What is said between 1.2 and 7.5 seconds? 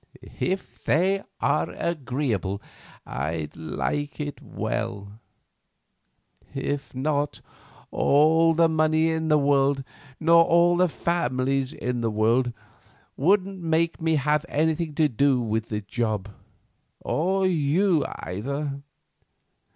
are agreeable I'd like it well; if not,